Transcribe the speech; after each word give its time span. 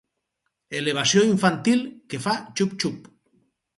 Elevació 0.79 1.21
infantil 1.33 1.85
que 2.15 2.23
fa 2.25 2.35
xup 2.63 2.77
xup. 2.85 3.11